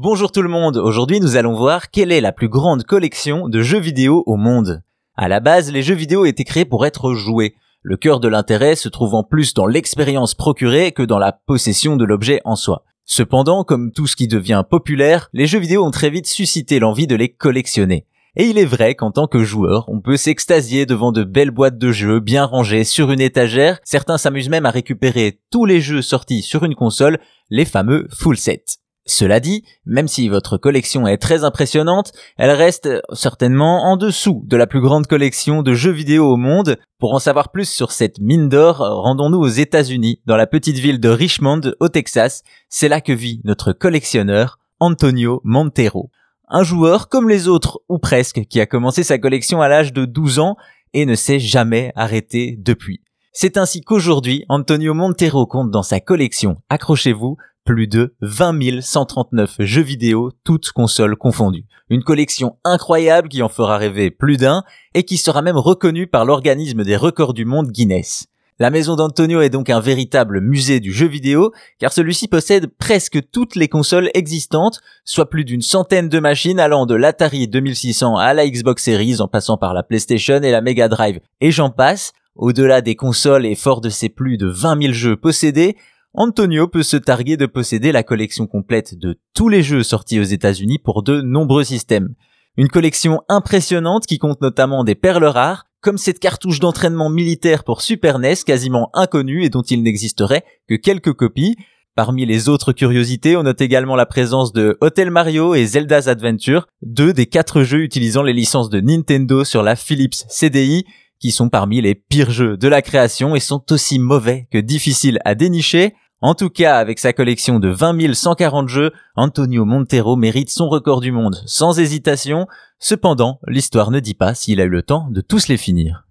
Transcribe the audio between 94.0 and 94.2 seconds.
qui